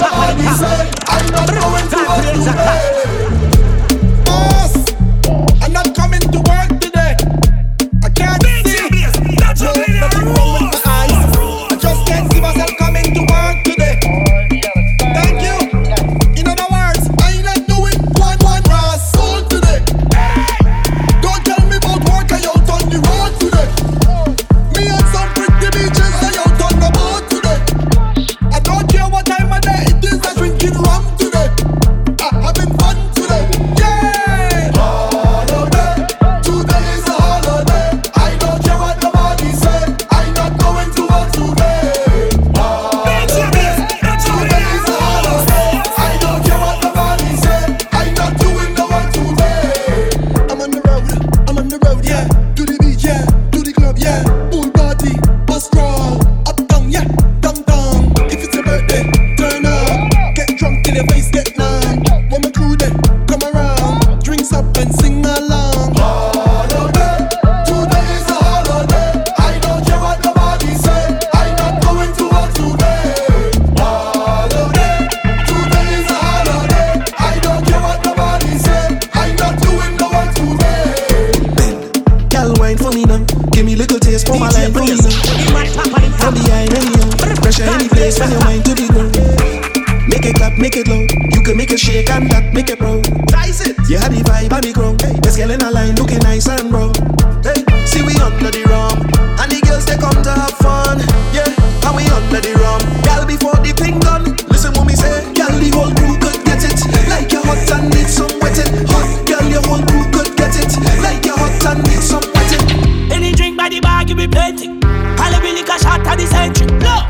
[90.69, 91.09] Make it loud.
[91.33, 93.01] You can make it shake and that make it proud.
[93.33, 93.73] Rise it.
[93.89, 95.01] You had the vibe on the ground.
[95.01, 96.93] Hey, let's get in a line looking nice and brown.
[97.41, 99.01] Hey, see we under the rum.
[99.41, 101.01] And the girls they come to have fun.
[101.33, 101.49] Yeah,
[101.89, 102.85] and we under the rum.
[103.01, 104.37] Gal before the thing done.
[104.53, 105.25] Listen what me say.
[105.33, 106.77] Gal the whole crew could get it.
[107.09, 108.69] Like you're hot and need some wetting.
[108.93, 110.69] Hot girl, your whole crew could get it.
[111.01, 113.09] Like you're hot and need some wetting.
[113.09, 114.77] Any drink by the bar, give me plenty.
[115.17, 116.69] All of me liquor shot at the century.
[116.85, 117.09] No,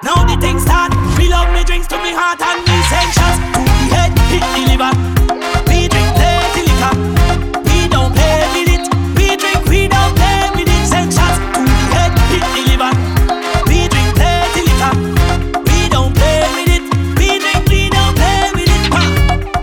[0.00, 0.96] now the thing start.
[1.20, 2.63] Me love me drinks to me heart and
[3.14, 3.38] essentials.
[3.54, 4.92] To the head, hit the liver.
[5.68, 6.94] We drink plenty liquor.
[7.64, 8.84] We don't play with it.
[9.16, 10.82] We drink, we don't play with it.
[10.82, 11.38] Essentials.
[11.54, 12.92] To the head, hit the liver.
[13.68, 14.92] We drink plenty liquor.
[15.70, 16.84] We don't play with it.
[17.18, 18.84] We drink, we don't play with it.
[18.92, 19.02] Ha!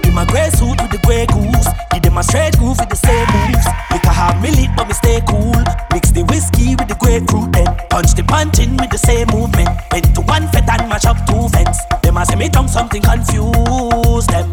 [0.07, 1.67] In my grey suit with the grey goose.
[1.91, 3.67] Give them a straight groove with the same moves.
[3.91, 5.59] Liquor have me lit, but me stay cool.
[5.91, 9.69] Mix the whiskey with the grapefruit, then punch the punch in with the same movement.
[9.91, 10.21] Went to
[12.71, 14.50] something confuse them,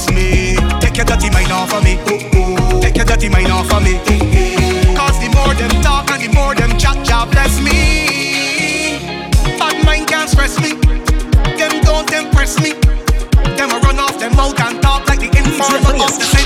[0.00, 0.56] bless me.
[0.80, 1.96] Take your dirty mind off of me,
[2.80, 3.98] take your dirty mind off of me.
[4.96, 8.98] Cause the more them talk and the more them chat, Jah bless me.
[9.58, 10.72] Bad mind can't stress me,
[11.56, 12.72] them don't impress me.
[13.56, 16.39] Them a run off them mouth and talk like the informer of the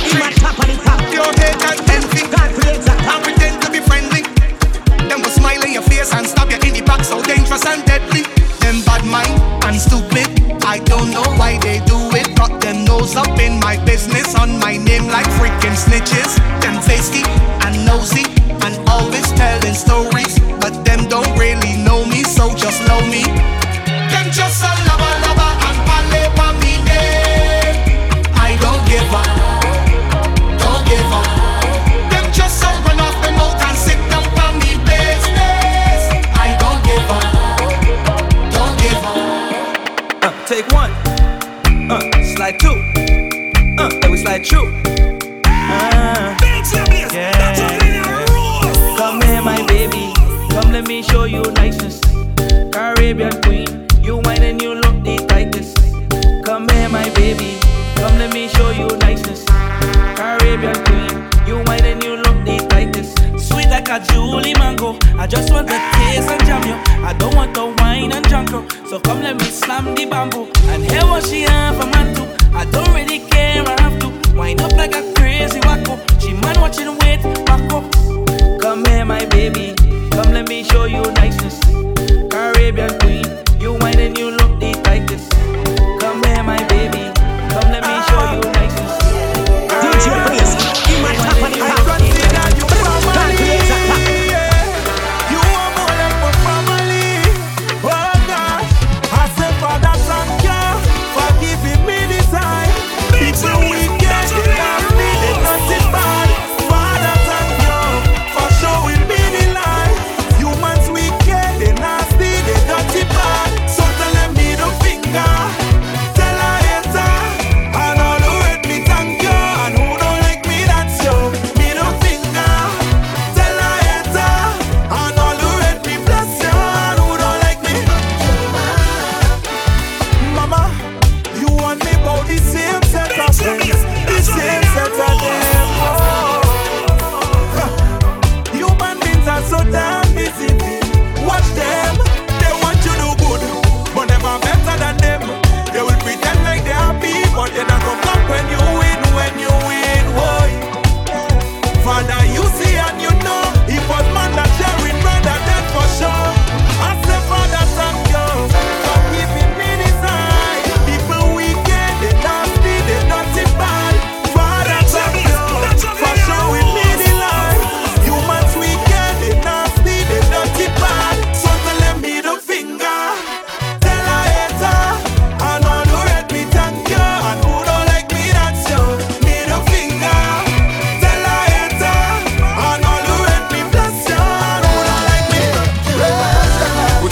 [13.12, 16.36] up in my business, on my name like freaking snitches.
[16.62, 17.22] Them feisty
[17.64, 18.24] and nosy
[18.64, 23.23] and always telling stories, but them don't really know me, so just know me.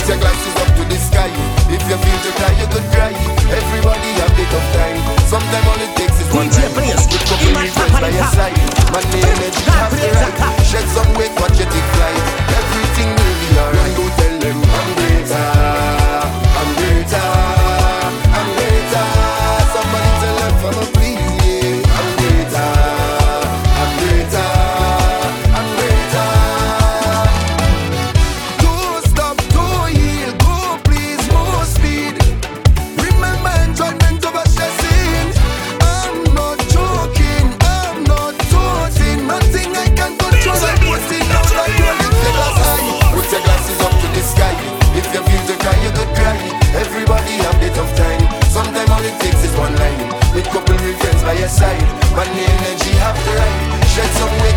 [0.03, 1.31] Put your glasses up to the sky.
[1.71, 3.15] If you feel to cry, you could cry.
[3.55, 4.99] Everybody have bit of time.
[5.31, 6.75] Sometimes all it takes is one time.
[6.75, 8.59] Company friends by your side.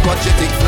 [0.07, 0.66] what you think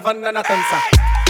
[0.00, 0.78] caravane nan atan sa.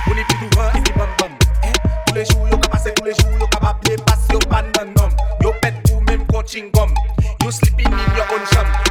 [0.04, 1.32] Pou li e pi bam bam.
[1.64, 1.72] Eh,
[2.06, 4.64] tous les jours yo ka pase, tous les jours yo ka bable Pas yo pan
[4.76, 5.10] nan nom.
[5.42, 6.94] Yo pet ou menm kon chingom
[7.42, 8.89] You sleeping in your own sham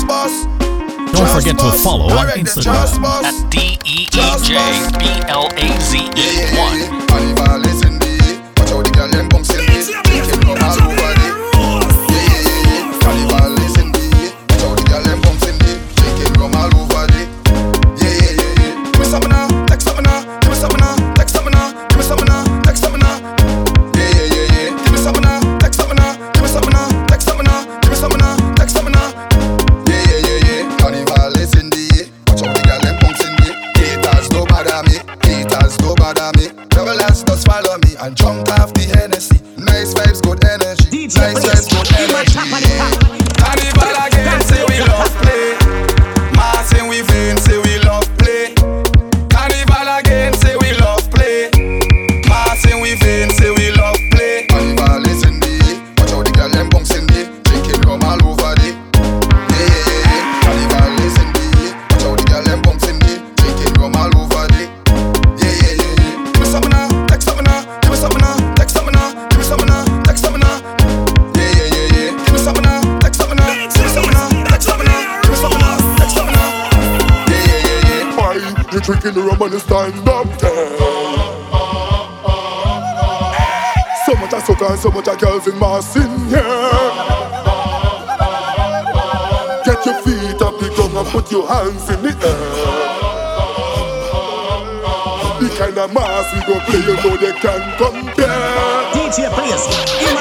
[0.00, 0.44] Just Boss.
[0.58, 1.76] Don't Just forget Boss.
[1.76, 4.56] to follow on Instagram at D E E J
[4.98, 7.79] B L A Z E 1.
[79.42, 80.78] And the stand up there.
[84.04, 86.40] So much a sucker and so much a girls in mass in here.
[89.64, 92.90] Get your feet up the ground and put your hands in the air.
[95.40, 98.92] The kind of mass we go play, you know they can't compare.
[98.92, 100.19] DJ plays.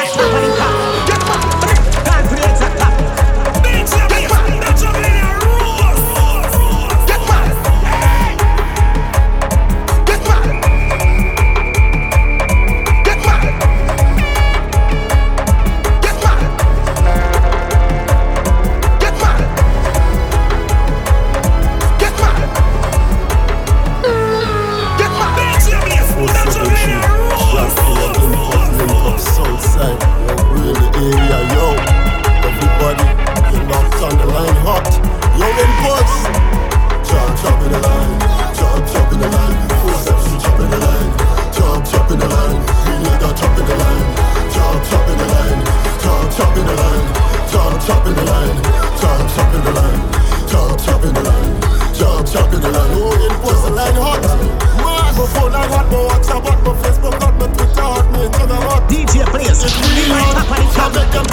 [59.82, 60.04] Plays.
[60.04, 61.28] In my top of the top.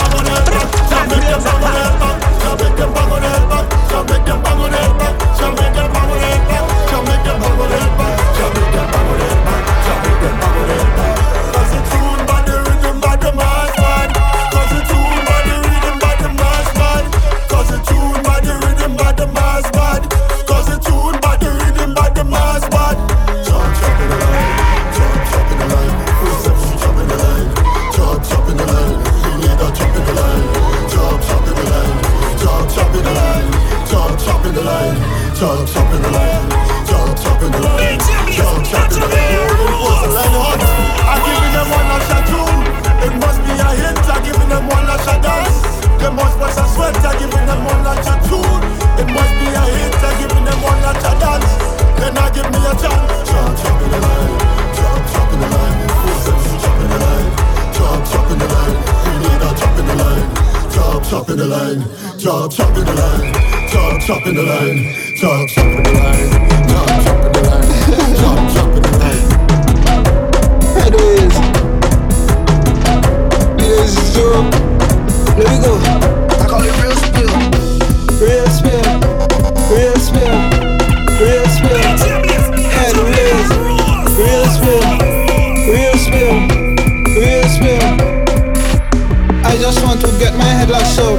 [0.90, 2.16] Time for the exact top.
[2.42, 3.35] Chop,
[61.08, 61.82] Chop in the line.
[62.18, 63.32] Chop, chop in the line.
[63.68, 64.94] Chop, chop in the line.
[65.16, 66.68] Chop, chop in the line.
[66.68, 67.15] Chop, chop
[89.96, 91.16] want to get my head lashed up.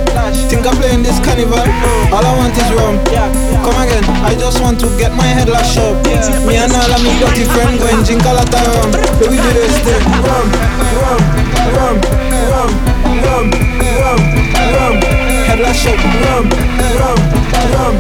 [0.50, 1.58] Think I'm playing this carnival.
[2.14, 3.02] All I want is rum.
[3.66, 4.06] Come again.
[4.22, 5.98] I just want to get my head lashed up.
[6.46, 8.92] Me and all of me dirty friend going drink a lot of rum.
[9.18, 10.04] But we do this thing.
[10.22, 10.48] Rum,
[11.02, 11.22] rum,
[11.74, 11.98] rum,
[12.54, 12.72] rum,
[13.26, 13.46] rum,
[13.98, 14.20] rum,
[14.78, 14.96] rum.
[15.50, 15.98] Head lashed up.
[15.98, 16.46] Rum,
[17.02, 17.20] rum,
[17.74, 17.96] rum,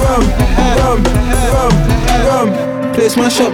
[0.00, 0.22] rum,
[0.80, 1.00] rum,
[1.52, 1.72] rum,
[2.24, 2.48] rum.
[2.94, 3.52] Place my shop.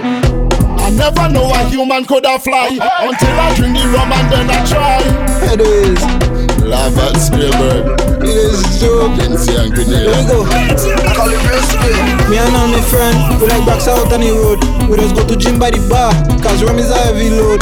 [0.79, 4.49] I never know a human could have fly until I drink the rum and then
[4.49, 5.49] I try.
[5.51, 6.28] Anyways, Love
[6.71, 9.07] and Spielberg, it is true.
[9.17, 10.27] Lindsay and Here we Grenada.
[10.27, 10.43] go.
[10.45, 11.99] I call it real spill.
[12.29, 14.61] Me and all my friend, we like box out on the road.
[14.89, 17.61] We just go to gym by the bar, cause rum is a heavy load.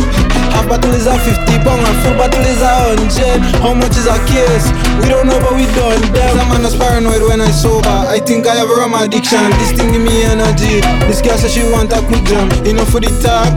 [0.55, 3.61] Half bottle is a 50 pound and full bottle is a 100.
[3.61, 4.65] How much is a case?
[5.03, 6.33] We don't know, but we done them.
[6.35, 7.87] Some man is paranoid when I sober.
[7.87, 9.43] I think I have a rum addiction.
[9.61, 10.81] This thing give me energy.
[11.07, 12.49] This girl says she want a quick jam.
[12.65, 13.51] Enough for the talk.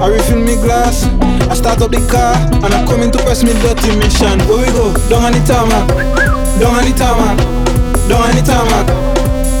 [0.00, 1.04] I refill me glass.
[1.50, 4.38] I start up the car and I come in to press me dirty mission.
[4.48, 4.94] Where we go?
[5.10, 6.37] Down on the tarmac.
[6.58, 7.38] On the tarmac.
[8.10, 8.86] On the tarmac.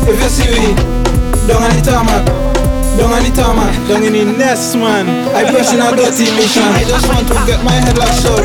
[0.08, 0.74] If you see me,
[1.54, 2.26] on the tarmac.
[2.98, 3.70] On the tarmac.
[3.86, 5.06] In the nest, man.
[5.30, 6.66] I push in a dirty mission.
[6.74, 8.42] I just want to get my head locked up.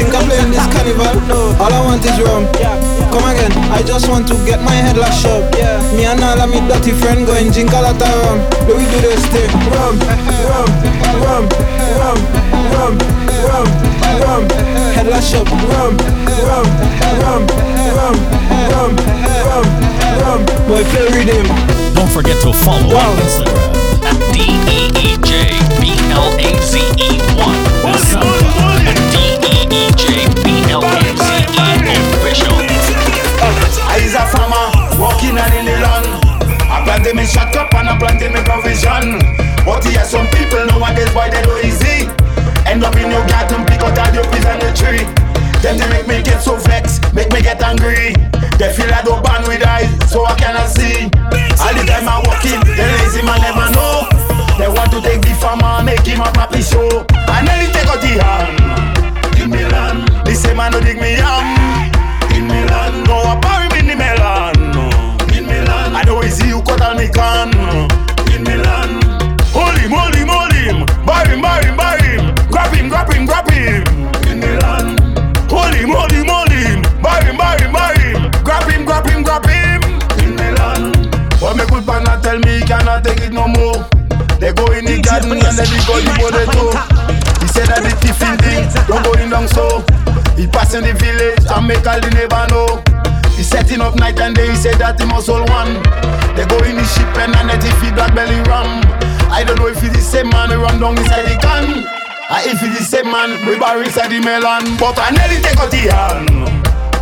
[0.00, 1.12] Think I'm playing this carnival.
[1.60, 2.48] All I want is rum.
[3.12, 3.52] Come again.
[3.68, 5.52] I just want to get my head locked up.
[5.92, 8.40] Me and all of me dirty friend going drink a lot of rum.
[8.64, 9.52] Do we do this thing?
[9.76, 10.00] Rum,
[10.48, 10.68] rum,
[11.20, 11.44] rum,
[11.84, 12.16] rum,
[12.72, 12.96] rum,
[13.44, 13.66] rum,
[14.24, 14.42] rum.
[14.96, 15.48] Head up.
[15.68, 15.96] Rum,
[16.48, 16.66] rum,
[17.20, 18.16] rum, rum,
[18.70, 18.92] rum,
[19.46, 19.66] rum,
[20.22, 20.40] rum.
[20.68, 21.46] Boy, play rhythm.
[21.94, 23.70] Don't forget to follow on Instagram
[24.06, 27.54] at E D-E-E-J-B-L-A-Z-E-1
[27.84, 30.56] or SoundCloud at D-E-E-J-B-L-A-Z-E
[32.16, 32.56] official.
[33.90, 34.66] I is a farmer
[35.00, 36.06] walking on in the land.
[36.70, 39.18] I planted me shut up and I planted me provision.
[39.66, 42.06] But yeah, some people nowadays why they do easy.
[42.64, 45.04] End up in your garden, pick out all your peas on the tree.
[45.62, 48.14] Then they make me get so vexed, make me get angry.
[48.58, 49.19] They feel I don't
[83.00, 83.88] cannot take it no more.
[84.40, 86.44] They go in the garden and they go the border.
[87.40, 89.84] He said that the thief in thing don't go in long so.
[90.36, 92.80] He pass in the village and make all the neighbor know.
[93.36, 95.80] He setting up night and day, he said that he must all one.
[96.36, 98.84] They go in the ship and and they feed black belly ram.
[99.32, 101.84] I don't know if it's the same man who run down inside the gun.
[102.30, 104.76] I if it's the same man we bury inside the melon.
[104.76, 106.28] But I nearly take out the hand.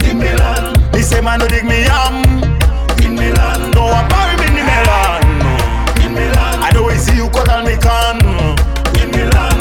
[0.03, 0.75] The melon.
[0.91, 2.23] The same man who dig me yam.
[3.03, 3.71] In melon.
[3.73, 5.28] No, I bury me in the melon.
[6.19, 6.59] Milan.
[6.67, 8.19] I know I see you call me can.
[9.01, 9.59] In Milan.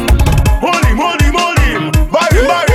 [0.64, 1.92] Hold him, hold him, hold him.
[2.12, 2.67] Buy buy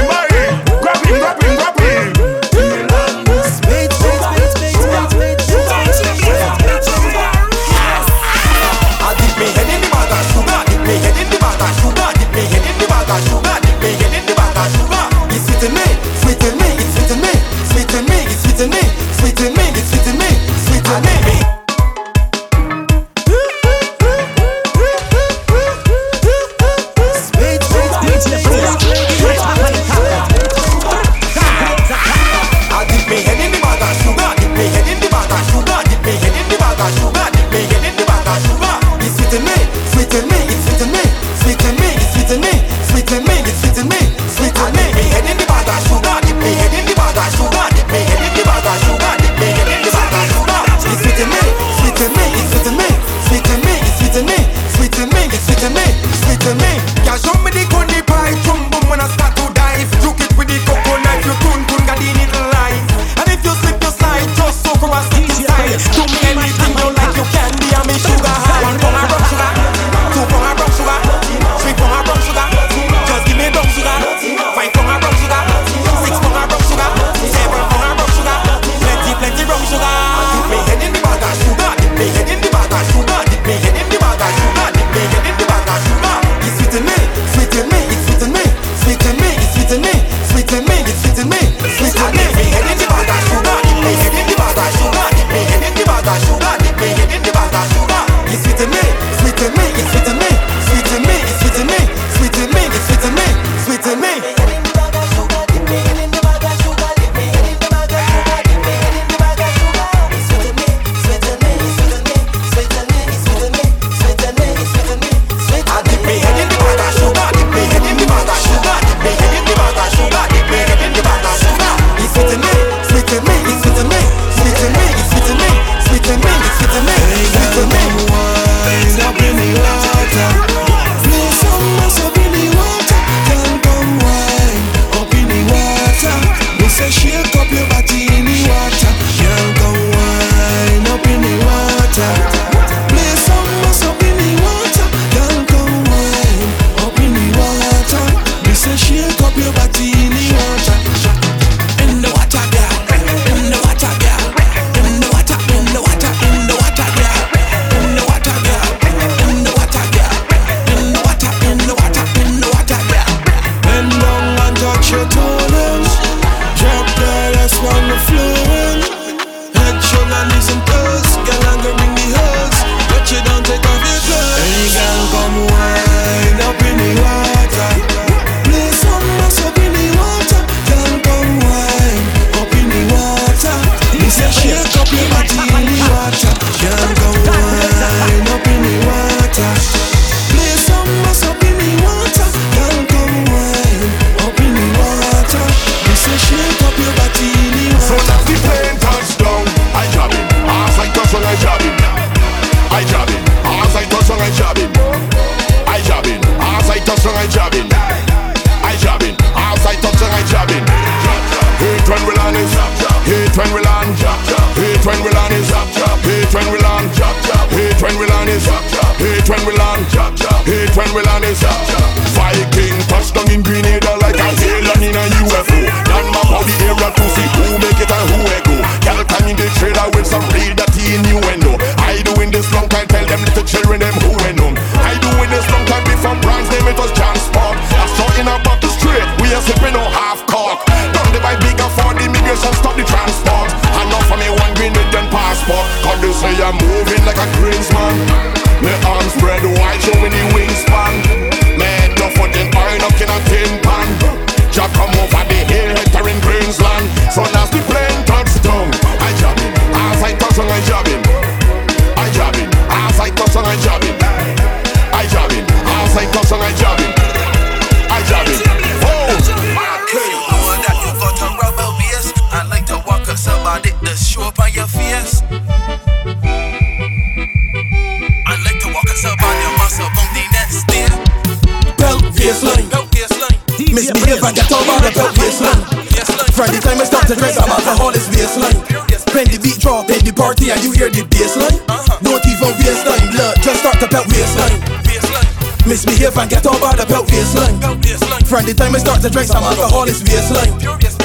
[298.53, 300.53] the time I start to drink some alcohol, it's baseline.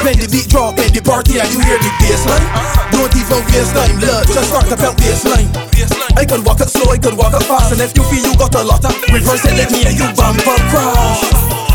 [0.04, 2.44] When the beat drop in the party and you hear the baseline,
[2.92, 5.48] don't even waste time, blood, just start the belt baseline.
[6.18, 8.36] I could walk it slow, I could walk it fast, and if you feel you
[8.38, 11.67] got a lot of reverse it, let me and you bumper crash.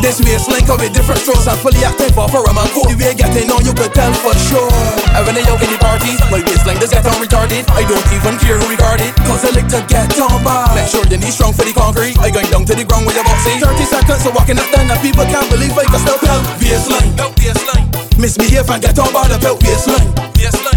[0.00, 3.14] This waistline come with different strokes I'm fully active for a man cool The way
[3.16, 4.70] getting on you could tell for sure.
[5.16, 6.14] And when I out in the party?
[6.30, 7.66] My waistline does get on retarded.
[7.74, 10.78] I don't even care who regard it Cause I like to get on by.
[10.78, 12.14] Make sure your knees strong for the concrete.
[12.22, 14.86] I going down to the ground with your boxing 30 seconds of walking up then
[14.86, 18.05] And people can't believe I can still belt Waistline Belt baseline.
[18.16, 20.08] Misbehave and get on by the belt waistline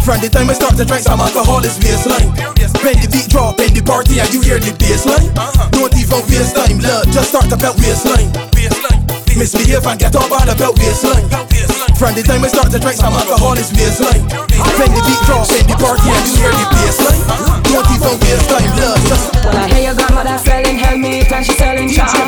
[0.03, 2.27] From the time I start to drink some alcohol it's baseline.
[2.83, 5.31] When the beat drop in the party and you hear the baseline?
[5.71, 8.27] Don't even waste time, love, just start the belt waistline
[9.39, 11.23] Misbehave and get on by the belt baseline
[11.95, 14.27] From the time I start to drink some alcohol it's baseline.
[14.75, 17.23] When the beat drop in the party and you hear the baseline?
[17.71, 21.55] Don't even waste time, love, just Well, I hear your grandmother selling helmet and she
[21.55, 22.18] selling charm.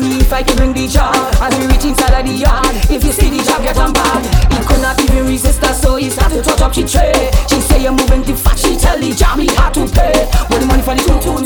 [0.00, 1.14] Tell if I can bring the job.
[1.40, 4.22] As we reach inside of the yard, if you see the job get on bad.
[4.52, 7.30] He could not even resist her, so he started to touch up she tray.
[7.48, 10.26] She say you're moving too fast, she tell the job he had to pay.
[10.48, 11.08] What the money for the?
[11.08, 11.37] Pay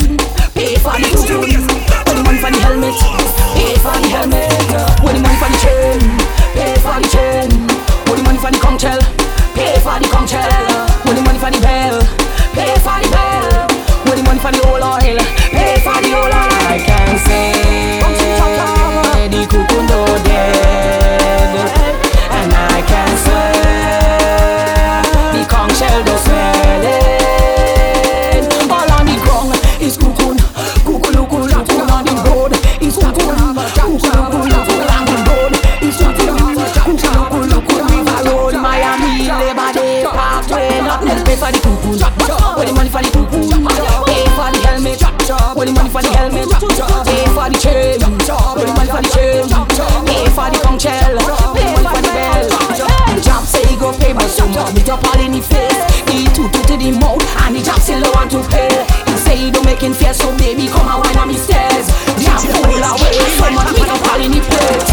[59.83, 61.87] him fear, so baby come and wine on me stairs.
[62.15, 64.92] The job pull away, so much me in fees, it place.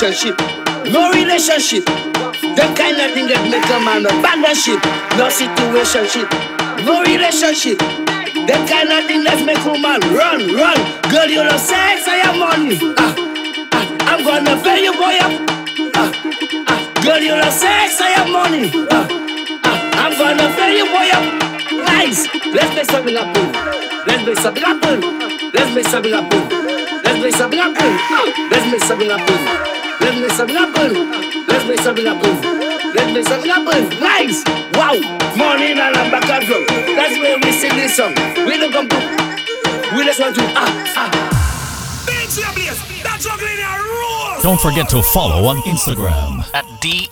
[0.00, 1.84] Situationship, no relationship.
[1.84, 4.80] The kind of thing that make a man abandon ship,
[5.20, 6.24] no situationship,
[6.88, 7.76] no relationship.
[8.48, 10.78] The kind of thing that make a man run, run.
[11.12, 12.80] Girl, you love sex, I have money.
[12.96, 13.12] Ah,
[13.76, 15.20] ah, I'm gonna pay you, boy.
[15.20, 15.36] Up.
[15.92, 16.08] Ah,
[16.72, 18.72] ah, girl, you love sex, I have money.
[18.88, 19.04] Ah,
[19.68, 21.12] ah, I'm gonna pay you, boy.
[21.12, 21.28] Up.
[21.92, 22.24] Nice.
[22.56, 23.52] Let's make something happen.
[24.08, 24.96] Let's make something happen.
[25.52, 26.40] Let's make something happen.
[27.04, 28.48] Let's make something happen.
[28.48, 29.79] Let's make something happen.
[30.10, 31.46] Let's make something happen.
[31.46, 32.94] Let's make something happen.
[32.94, 34.00] Let's make something happen.
[34.00, 34.42] Nice.
[34.74, 34.98] Wow.
[35.36, 36.64] Morning and I'm back and drum.
[36.96, 38.14] That's where we sing this song.
[38.44, 38.96] We don't come to.
[39.96, 41.30] We just want to ah ah.
[44.42, 47.06] Don't forget to follow on Instagram at D